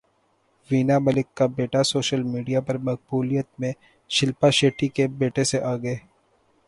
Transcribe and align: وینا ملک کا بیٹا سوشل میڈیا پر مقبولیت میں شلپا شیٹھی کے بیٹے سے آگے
وینا 0.69 0.97
ملک 0.99 1.27
کا 1.37 1.45
بیٹا 1.57 1.81
سوشل 1.91 2.23
میڈیا 2.31 2.61
پر 2.67 2.77
مقبولیت 2.87 3.47
میں 3.59 3.71
شلپا 4.09 4.49
شیٹھی 4.59 4.87
کے 4.95 5.07
بیٹے 5.19 5.43
سے 5.51 5.61
آگے 5.73 5.95